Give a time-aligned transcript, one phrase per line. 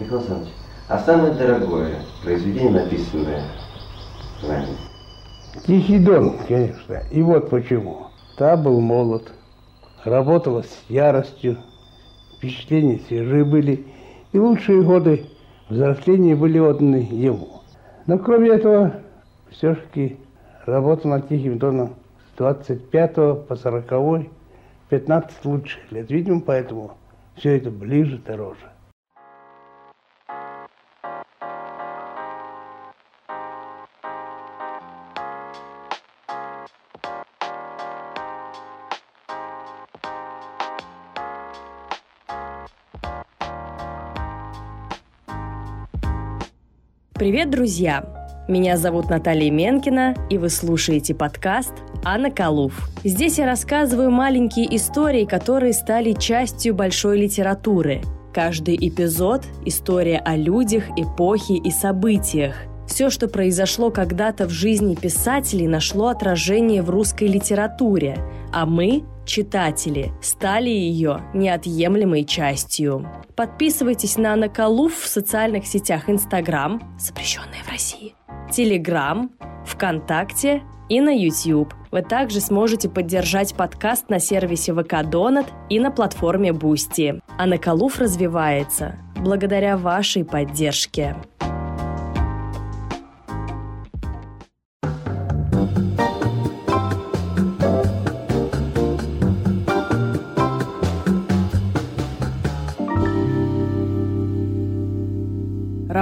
[0.00, 0.52] Михаил Александрович,
[0.88, 3.44] а самое дорогое произведение, написанное
[4.42, 4.76] вами?
[5.66, 7.02] Тихий дон, конечно.
[7.12, 8.08] И вот почему.
[8.36, 9.32] Та был молод,
[10.04, 11.58] работала с яростью,
[12.36, 13.86] впечатления свежие были,
[14.32, 15.26] и лучшие годы
[15.68, 17.60] взросления были отданы ему.
[18.06, 18.94] Но кроме этого,
[19.50, 20.18] все-таки
[20.66, 21.94] работал над Тихим Доном
[22.32, 23.14] с 25
[23.46, 24.26] по 40
[24.88, 26.10] 15 лучших лет.
[26.10, 26.92] Видимо, поэтому
[27.36, 28.73] все это ближе, дороже.
[47.16, 48.04] Привет, друзья!
[48.48, 51.72] Меня зовут Наталья Менкина, и вы слушаете подкаст
[52.04, 52.88] «Анна Калуф».
[53.04, 58.02] Здесь я рассказываю маленькие истории, которые стали частью большой литературы.
[58.32, 62.56] Каждый эпизод– история о людях, эпохе и событиях.
[62.88, 68.18] Все, что произошло когда-то в жизни писателей, нашло отражение в русской литературе,
[68.52, 73.08] а мы, читатели, стали ее неотъемлемой частью.
[73.36, 78.14] Подписывайтесь на Наколув в социальных сетях Инстаграм, запрещенная в России,
[78.50, 79.30] Телеграм,
[79.66, 81.74] ВКонтакте и на YouTube.
[81.90, 87.20] Вы также сможете поддержать подкаст на сервисе VK Donut и на платформе Boosty.
[87.38, 91.16] А Наколув развивается благодаря вашей поддержке.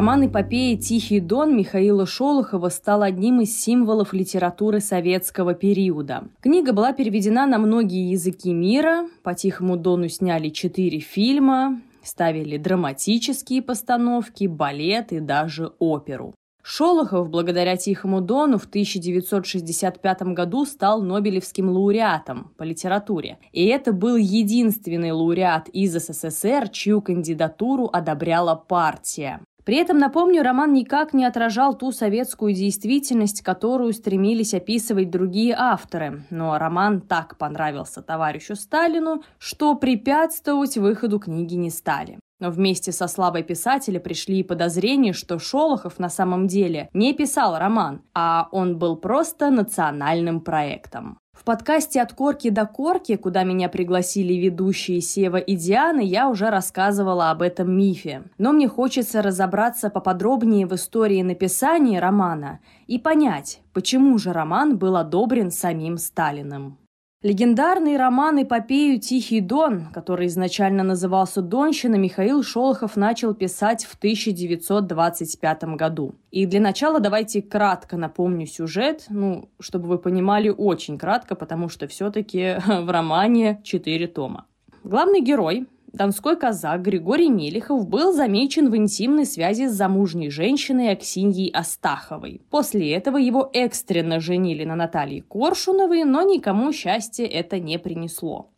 [0.03, 6.25] Роман эпопеи «Тихий дон» Михаила Шолохова стал одним из символов литературы советского периода.
[6.41, 13.63] Книга была переведена на многие языки мира, по «Тихому дону» сняли четыре фильма, ставили драматические
[13.63, 16.35] постановки, балет и даже оперу.
[16.65, 23.39] Шолохов, благодаря «Тихому дону», в 1965 году стал Нобелевским лауреатом по литературе.
[23.53, 29.41] И это был единственный лауреат из СССР, чью кандидатуру одобряла партия.
[29.65, 36.25] При этом, напомню, роман никак не отражал ту советскую действительность, которую стремились описывать другие авторы.
[36.31, 42.19] Но роман так понравился товарищу Сталину, что препятствовать выходу книги не стали.
[42.41, 47.57] Но вместе со славой писателя пришли и подозрения, что Шолохов на самом деле не писал
[47.57, 51.19] роман, а он был просто национальным проектом.
[51.43, 56.51] В подкасте «От корки до корки», куда меня пригласили ведущие Сева и Диана, я уже
[56.51, 58.23] рассказывала об этом мифе.
[58.39, 64.97] Но мне хочется разобраться поподробнее в истории написания романа и понять, почему же роман был
[64.97, 66.79] одобрен самим Сталиным.
[67.23, 75.65] Легендарный роман эпопею «Тихий дон», который изначально назывался «Донщина», Михаил Шолохов начал писать в 1925
[75.77, 76.17] году.
[76.33, 81.87] И для начала давайте кратко напомню сюжет, ну, чтобы вы понимали, очень кратко, потому что
[81.87, 84.47] все-таки в романе четыре тома.
[84.83, 91.51] Главный герой Донской казак Григорий Мелехов был замечен в интимной связи с замужней женщиной Аксиньей
[91.51, 92.41] Астаховой.
[92.49, 98.49] После этого его экстренно женили на Наталье Коршуновой, но никому счастья это не принесло.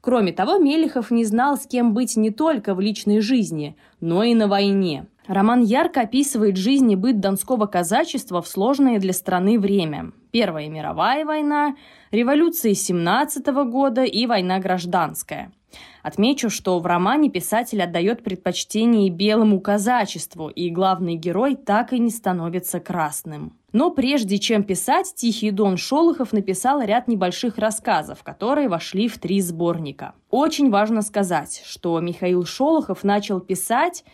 [0.00, 4.34] Кроме того, Мелехов не знал, с кем быть не только в личной жизни, но и
[4.34, 5.06] на войне.
[5.28, 10.10] Роман ярко описывает жизнь и быт донского казачества в сложное для страны время.
[10.32, 11.76] Первая мировая война,
[12.10, 15.52] революции 17 года и война гражданская–
[16.02, 22.10] Отмечу, что в романе писатель отдает предпочтение белому казачеству, и главный герой так и не
[22.10, 23.56] становится красным.
[23.72, 29.40] Но прежде чем писать, Тихий Дон Шолохов написал ряд небольших рассказов, которые вошли в три
[29.40, 30.14] сборника.
[30.30, 34.04] Очень важно сказать, что Михаил Шолохов начал писать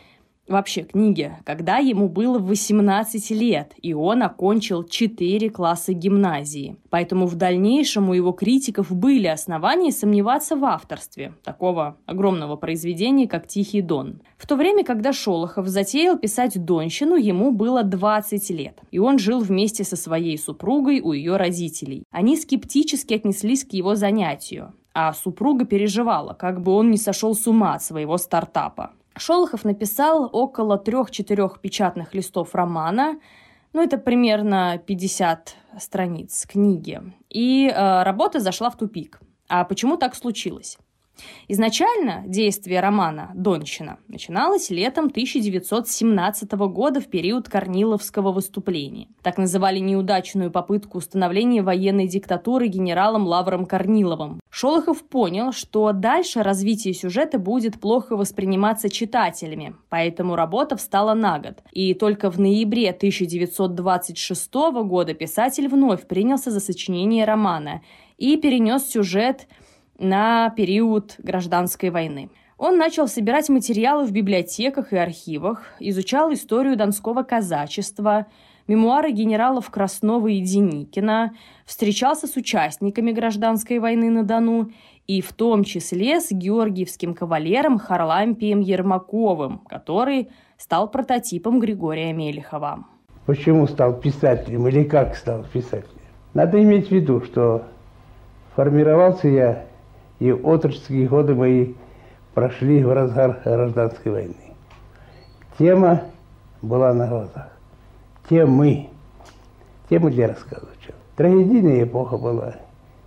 [0.48, 6.76] вообще книги, когда ему было 18 лет, и он окончил 4 класса гимназии.
[6.90, 13.46] Поэтому в дальнейшем у его критиков были основания сомневаться в авторстве такого огромного произведения, как
[13.46, 14.20] «Тихий дон».
[14.36, 19.40] В то время, когда Шолохов затеял писать «Донщину», ему было 20 лет, и он жил
[19.40, 22.04] вместе со своей супругой у ее родителей.
[22.10, 27.46] Они скептически отнеслись к его занятию, а супруга переживала, как бы он не сошел с
[27.46, 28.92] ума от своего стартапа.
[29.16, 33.18] Шолохов написал около трех-четырех печатных листов романа,
[33.72, 37.02] ну, это примерно 50 страниц книги.
[37.28, 39.20] И э, работа зашла в тупик.
[39.48, 40.78] А почему так случилось?
[41.48, 49.08] Изначально действие романа «Донщина» начиналось летом 1917 года в период Корниловского выступления.
[49.22, 54.40] Так называли неудачную попытку установления военной диктатуры генералом Лавром Корниловым.
[54.50, 61.58] Шолохов понял, что дальше развитие сюжета будет плохо восприниматься читателями, поэтому работа встала на год.
[61.72, 64.54] И только в ноябре 1926
[64.84, 67.82] года писатель вновь принялся за сочинение романа
[68.16, 69.46] и перенес сюжет
[69.98, 72.30] на период гражданской войны.
[72.58, 78.26] Он начал собирать материалы в библиотеках и архивах, изучал историю донского казачества,
[78.66, 81.34] мемуары генералов Краснова и Деникина,
[81.66, 84.70] встречался с участниками гражданской войны на Дону
[85.06, 92.86] и в том числе с георгиевским кавалером Харлампием Ермаковым, который стал прототипом Григория Мелехова.
[93.26, 96.00] Почему стал писателем или как стал писателем?
[96.32, 97.64] Надо иметь в виду, что
[98.54, 99.66] формировался я
[100.18, 101.74] и отроческие годы мои
[102.34, 104.34] прошли в разгар гражданской войны.
[105.58, 106.02] Тема
[106.62, 107.50] была на глазах.
[108.28, 108.88] Темы.
[109.88, 110.66] Темы для рассказа.
[111.16, 112.56] Трагедийная эпоха была.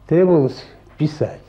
[0.08, 0.66] Требовалось
[0.98, 1.42] писать.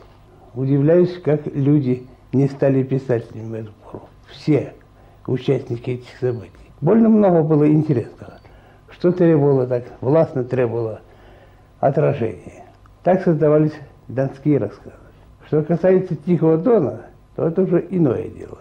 [0.54, 4.02] Удивляюсь, как люди не стали писателями в эту пору.
[4.28, 4.74] Все
[5.26, 6.52] участники этих событий.
[6.82, 8.34] Больно много было интересного.
[8.90, 11.00] Что требовало так, властно требовало
[11.78, 12.64] отражения.
[13.02, 13.72] Так создавались
[14.08, 14.96] донские рассказы.
[15.50, 18.58] Что касается Тихого Дона, то это уже иное дело.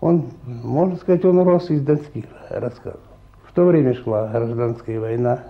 [0.00, 3.02] Он, можно сказать, он рос из донских рассказов.
[3.46, 5.40] В то время шла гражданская война.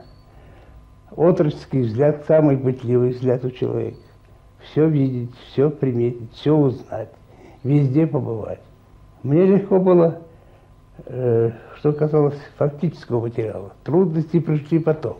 [1.14, 4.00] Отроческий взгляд, самый пытливый взгляд у человека.
[4.64, 7.10] Все видеть, все приметить, все узнать,
[7.62, 8.62] везде побывать.
[9.22, 10.22] Мне легко было,
[11.06, 13.74] э, что касалось фактического материала.
[13.84, 15.18] Трудности пришли потом,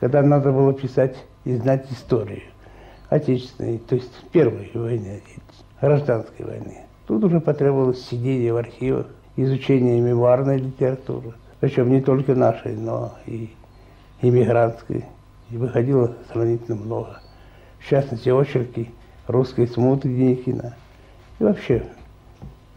[0.00, 2.51] когда надо было писать и знать историю.
[3.12, 5.22] Отечественной, то есть Первой войны,
[5.82, 6.78] гражданской войны.
[7.06, 9.06] Тут уже потребовалось сидение в архивах,
[9.36, 13.50] изучение мемуарной литературы, причем не только нашей, но и
[14.22, 15.04] иммигрантской.
[15.50, 17.20] И выходило сравнительно много.
[17.80, 18.90] В частности, очерки
[19.26, 20.74] русской смуты Деникина.
[21.38, 21.82] И вообще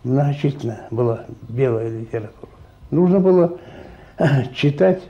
[0.03, 2.51] многочисленно была белая литература.
[2.91, 3.57] Нужно было
[4.53, 5.01] читать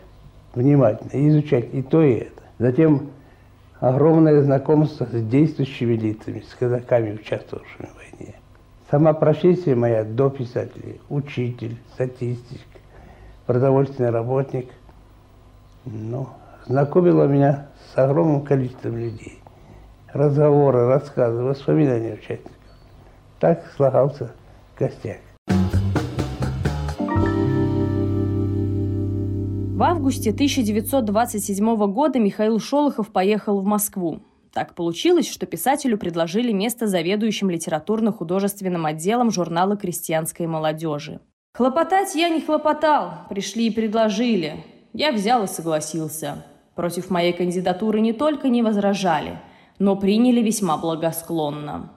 [0.53, 2.43] внимательно, изучать и то, и это.
[2.59, 3.09] Затем
[3.79, 8.35] огромное знакомство с действующими лицами, с казаками, участвовавшими в войне.
[8.89, 12.61] Сама профессия моя до писателя, учитель, статистик,
[13.45, 14.69] продовольственный работник,
[15.85, 16.29] ну,
[16.65, 19.39] знакомила меня с огромным количеством людей.
[20.13, 22.51] Разговоры, рассказы, воспоминания участников.
[23.39, 24.31] Так слагался
[24.77, 25.17] костяк.
[29.85, 34.19] Августе 1927 года Михаил Шолохов поехал в Москву.
[34.51, 41.19] Так получилось, что писателю предложили место заведующим литературно-художественным отделом журнала крестьянской молодежи.
[41.53, 44.63] Хлопотать я не хлопотал, пришли и предложили.
[44.93, 46.45] Я взял и согласился.
[46.73, 49.39] Против моей кандидатуры не только не возражали,
[49.77, 51.91] но приняли весьма благосклонно.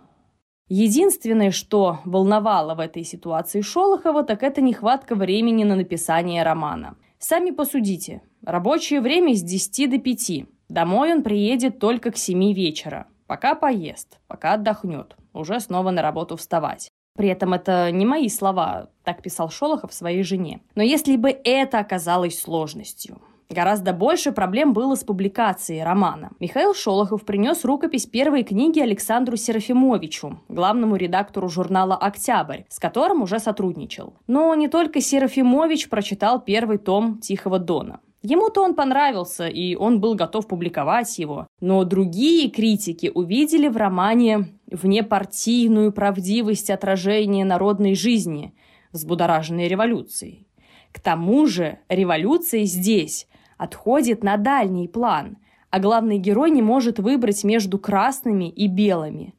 [0.68, 7.50] Единственное, что волновало в этой ситуации Шолохова, так это нехватка времени на написание романа– Сами
[7.50, 8.22] посудите.
[8.44, 10.46] Рабочее время с 10 до 5.
[10.68, 13.08] Домой он приедет только к 7 вечера.
[13.26, 15.16] Пока поест, пока отдохнет.
[15.32, 16.88] Уже снова на работу вставать.
[17.16, 20.60] При этом это не мои слова, так писал Шолохов своей жене.
[20.76, 26.32] Но если бы это оказалось сложностью, Гораздо больше проблем было с публикацией романа.
[26.38, 33.38] Михаил Шолохов принес рукопись первой книги Александру Серафимовичу, главному редактору журнала «Октябрь», с которым уже
[33.38, 34.12] сотрудничал.
[34.26, 38.00] Но не только Серафимович прочитал первый том «Тихого дона».
[38.22, 41.46] Ему-то он понравился, и он был готов публиковать его.
[41.60, 48.52] Но другие критики увидели в романе внепартийную правдивость отражения народной жизни,
[48.92, 50.48] взбудораженной революцией.
[50.92, 53.27] К тому же революция здесь
[53.58, 55.36] отходит на дальний план,
[55.70, 59.34] а главный герой не может выбрать между красными и белыми.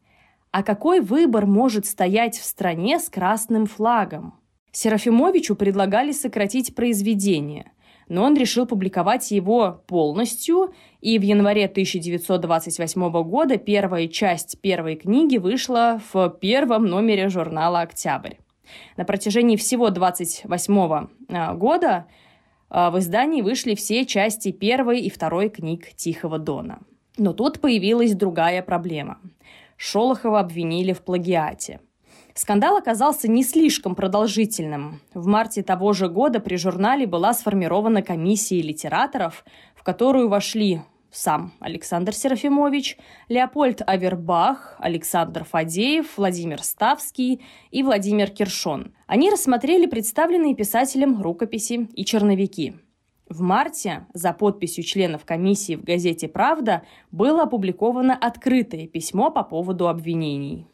[0.51, 4.35] А какой выбор может стоять в стране с красным флагом?
[4.71, 7.71] Серафимовичу предлагали сократить произведение,
[8.07, 15.37] но он решил публиковать его полностью, и в январе 1928 года первая часть первой книги
[15.37, 18.35] вышла в первом номере журнала «Октябрь».
[18.97, 22.05] На протяжении всего 28 а, года
[22.69, 26.79] в издании вышли все части первой и второй книг Тихого Дона.
[27.17, 29.19] Но тут появилась другая проблема.
[29.77, 31.79] Шолохова обвинили в плагиате.
[32.33, 35.01] Скандал оказался не слишком продолжительным.
[35.13, 39.43] В марте того же года при журнале была сформирована комиссия литераторов,
[39.75, 42.97] в которую вошли сам Александр Серафимович,
[43.27, 48.93] Леопольд Авербах, Александр Фадеев, Владимир Ставский и Владимир Киршон.
[49.07, 52.75] Они рассмотрели представленные писателем рукописи и черновики.
[53.27, 59.87] В марте за подписью членов комиссии в газете «Правда» было опубликовано открытое письмо по поводу
[59.87, 60.65] обвинений.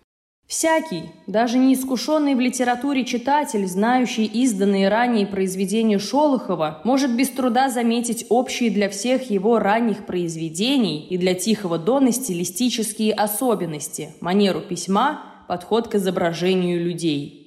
[0.48, 8.28] Всякий, даже неискушенный в литературе читатель, знающий изданные ранее произведения Шолохова, может без труда заметить
[8.30, 15.88] общие для всех его ранних произведений и для Тихого Дона стилистические особенности, манеру письма, подход
[15.88, 17.42] к изображению людей.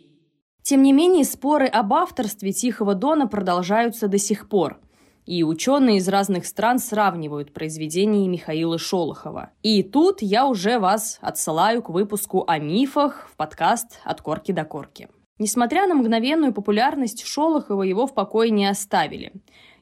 [0.63, 4.81] Тем не менее, споры об авторстве Тихого Дона продолжаются до сих пор–
[5.29, 9.51] и ученые из разных стран сравнивают произведения Михаила Шолохова.
[9.63, 14.65] И тут я уже вас отсылаю к выпуску о мифах в подкаст «От корки до
[14.65, 15.11] корки».
[15.39, 19.35] Несмотря на мгновенную популярность Шолохова, его в покое не оставили.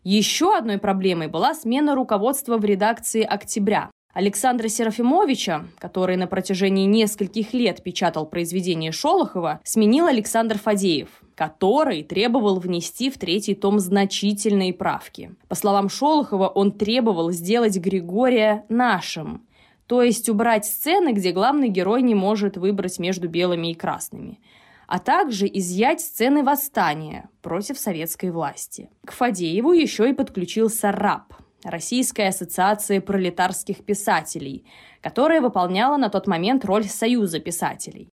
[0.02, 3.90] Еще одной проблемой была смена руководства в редакции «Октября».
[4.16, 12.58] Александра Серафимовича, который на протяжении нескольких лет печатал произведения Шолохова, сменил Александр Фадеев– который требовал
[12.58, 15.34] внести в третий том значительные правки.
[15.48, 19.46] По словам Шолохова, он требовал сделать Григория нашим,
[19.86, 24.40] то есть убрать сцены, где главный герой не может выбрать между белыми и красными
[24.88, 28.88] а также изъять сцены восстания против советской власти.
[29.04, 31.34] К Фадееву еще и подключился РАП–
[31.66, 34.64] Российская ассоциация пролетарских писателей,
[35.00, 38.08] которая выполняла на тот момент роль Союза писателей.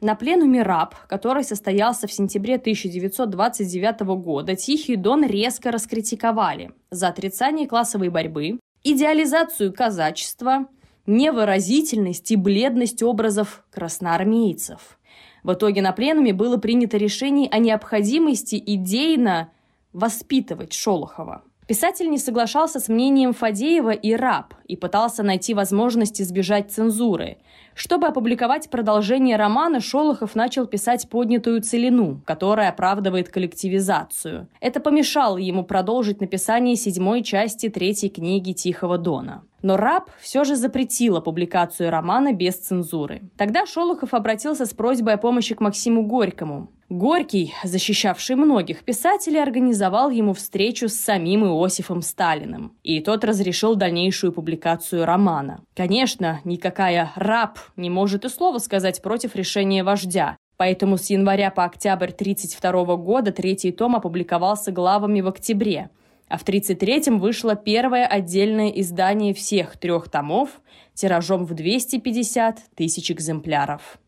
[0.00, 7.68] На пленуме РАП, который состоялся в сентябре 1929 года, Тихий Дон резко раскритиковали за отрицание
[7.68, 10.66] классовой борьбы, идеализацию казачества,
[11.06, 14.98] невыразительность и бледность образов красноармейцев.
[15.44, 19.52] В итоге на пленуме было принято решение о необходимости идейно
[19.92, 21.44] воспитывать Шолохова.
[21.66, 27.38] Писатель не соглашался с мнением Фадеева и Раб и пытался найти возможность избежать цензуры.
[27.74, 34.48] Чтобы опубликовать продолжение романа, Шолохов начал писать поднятую целину, которая оправдывает коллективизацию.
[34.60, 39.42] Это помешало ему продолжить написание седьмой части третьей книги «Тихого Дона».
[39.66, 43.22] Но РАП все же запретила публикацию романа без цензуры.
[43.36, 46.70] Тогда Шолохов обратился с просьбой о помощи к Максиму Горькому.
[46.88, 54.32] Горький, защищавший многих писателей, организовал ему встречу с самим Иосифом Сталиным, и тот разрешил дальнейшую
[54.32, 55.64] публикацию романа.
[55.74, 61.64] Конечно, никакая раб не может и слова сказать против решения вождя, Поэтому с января по
[61.64, 65.90] октябрь 1932 года третий том опубликовался главами в октябре,
[66.28, 70.60] а в 1933-м вышло первое отдельное издание всех трех томов
[70.94, 73.98] тиражом в 250 тысяч экземпляров.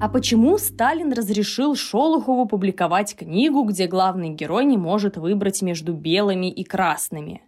[0.00, 6.50] А почему Сталин разрешил Шолохову публиковать книгу, где главный герой не может выбрать между белыми
[6.50, 7.42] и красными?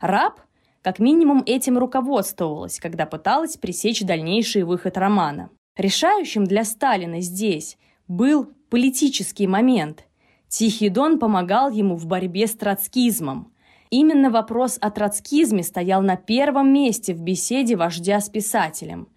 [0.00, 0.40] Раб
[0.82, 5.50] как минимум этим руководствовалась, когда пыталась пресечь дальнейший выход романа.
[5.76, 7.76] Решающим для Сталина здесь
[8.08, 10.04] был политический момент.
[10.48, 13.52] Тихий Дон помогал ему в борьбе с троцкизмом.
[13.90, 19.08] Именно вопрос о троцкизме стоял на первом месте в беседе вождя с писателем.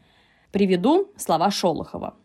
[0.51, 2.15] Приведу слова Шолохова.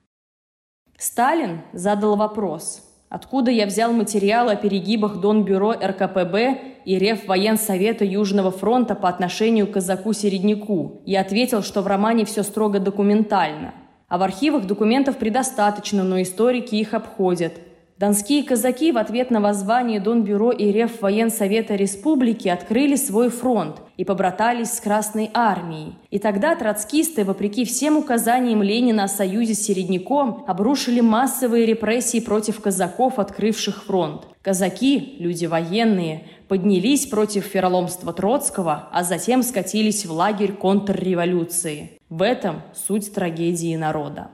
[0.97, 8.95] Сталин задал вопрос, откуда я взял материал о перегибах Донбюро РКПБ и Реввоенсовета Южного фронта
[8.95, 11.03] по отношению к казаку-середняку.
[11.05, 13.75] Я ответил, что в романе все строго документально.
[14.09, 17.53] А в архивах документов предостаточно, но историки их обходят–
[17.99, 24.71] Донские казаки в ответ на воззвание Донбюро и Реввоенсовета Республики открыли свой фронт и побратались
[24.75, 25.97] с Красной армией.
[26.11, 32.61] И тогда троцкисты, вопреки всем указаниям Ленина о союзе с Середняком, обрушили массовые репрессии против
[32.61, 34.29] казаков, открывших фронт.
[34.43, 41.99] Казаки, люди военные, поднялись против вероломства Троцкого, а затем скатились в лагерь контрреволюции.
[42.09, 44.31] В этом суть трагедии народа.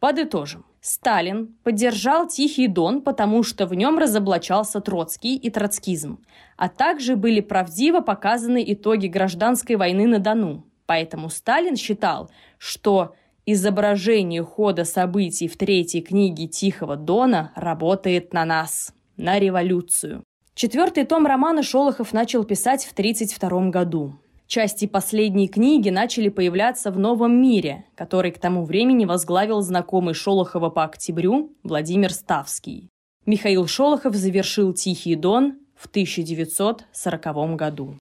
[0.00, 0.64] Подытожим.
[0.82, 6.18] Сталин поддержал Тихий Дон, потому что в нем разоблачался Троцкий и троцкизм,
[6.56, 10.66] а также были правдиво показаны итоги гражданской войны на Дону.
[10.86, 13.14] Поэтому Сталин считал, что
[13.46, 20.24] изображение хода событий в третьей книге Тихого Дона работает на нас, на революцию.
[20.56, 24.14] Четвертый том романа Шолохов начал писать в 1932 году.
[24.46, 30.70] Части последней книги начали появляться в новом мире, который к тому времени возглавил знакомый Шолохова
[30.70, 32.88] по октябрю Владимир Ставский.
[33.24, 37.96] Михаил Шолохов завершил «Тихий дон» в 1940 году.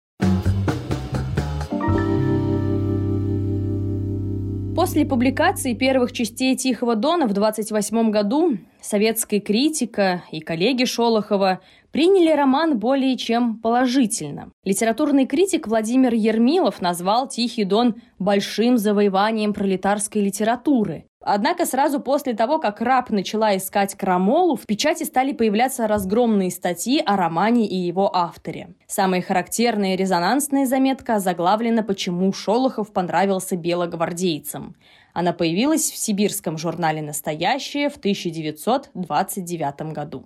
[4.75, 11.59] После публикации первых частей «Тихого дона» в 28 году советская критика и коллеги Шолохова
[11.91, 14.51] приняли роман более чем положительно.
[14.63, 21.05] Литературный критик Владимир Ермилов назвал «Тихий дон» большим завоеванием пролетарской литературы.
[21.23, 26.99] Однако сразу после того, как раб начала искать крамолу, в печати стали появляться разгромные статьи
[27.05, 28.73] о романе и его авторе.
[28.87, 34.75] Самая характерная резонансная заметка заглавлена «Почему Шолохов понравился белогвардейцам».
[35.13, 40.25] Она появилась в сибирском журнале «Настоящее» в 1929 году.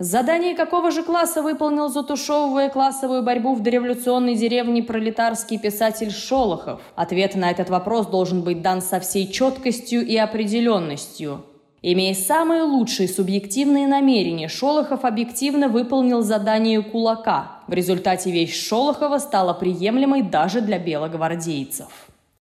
[0.00, 6.80] Задание какого же класса выполнил, затушевывая классовую борьбу в дореволюционной деревне пролетарский писатель Шолохов?
[6.96, 11.44] Ответ на этот вопрос должен быть дан со всей четкостью и определенностью.
[11.80, 17.60] Имея самые лучшие субъективные намерения, Шолохов объективно выполнил задание кулака.
[17.68, 22.08] В результате вещь Шолохова стала приемлемой даже для белогвардейцев.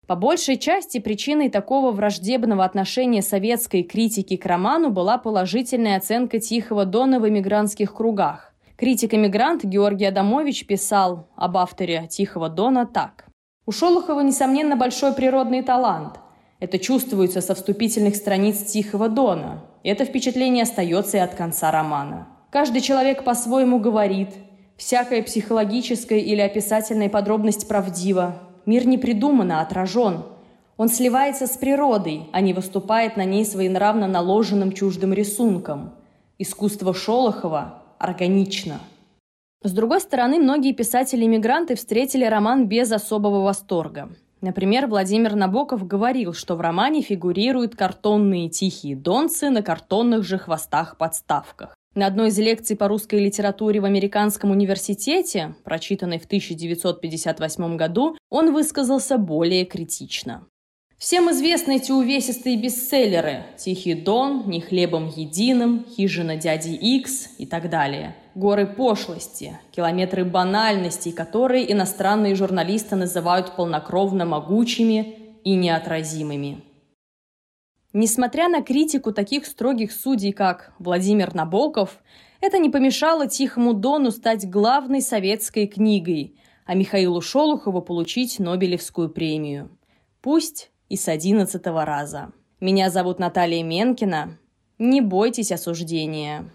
[0.07, 6.85] По большей части причиной такого враждебного отношения советской критики к роману была положительная оценка Тихого
[6.85, 8.53] Дона в эмигрантских кругах.
[8.77, 13.25] Критик-эмигрант Георгий Адамович писал об авторе Тихого Дона так.
[13.65, 16.21] У Шолохова, несомненно, большой природный талант.
[16.61, 19.65] Это чувствуется со вступительных страниц Тихого Дона.
[19.85, 22.29] Это впечатление остается и от конца романа.
[22.51, 24.31] Каждый человек по-своему говорит,
[24.77, 30.23] всякая психологическая или описательная подробность правдива, Мир не придуман, а отражен.
[30.77, 35.93] Он сливается с природой, а не выступает на ней своенравно наложенным чуждым рисунком.
[36.39, 38.81] Искусство Шолохова органично.
[39.63, 44.11] С другой стороны, многие писатели-иммигранты встретили роман без особого восторга.
[44.41, 51.75] Например, Владимир Набоков говорил, что в романе фигурируют картонные тихие донцы на картонных же хвостах-подставках.
[51.95, 58.53] На одной из лекций по русской литературе в Американском университете, прочитанной в 1958 году, он
[58.53, 60.45] высказался более критично.
[60.99, 67.71] Всем известны эти увесистые бестселлеры «Тихий дон», «Не хлебом единым», «Хижина дяди Икс» и так
[67.71, 68.17] далее.
[68.35, 76.63] Горы пошлости, километры банальностей, которые иностранные журналисты называют полнокровно могучими и неотразимыми.
[77.97, 82.03] Несмотря на критику таких строгих судей, как Владимир Набоков,
[82.41, 86.37] это не помешало «Тихому дону» стать главной советской книгой,
[86.67, 89.71] а Михаилу Шолохову получить Нобелевскую премию.
[90.23, 92.33] Пусть и с одиннадцатого раза.
[92.59, 94.39] Меня зовут Наталья Менкина.
[94.79, 96.51] Не бойтесь осуждения.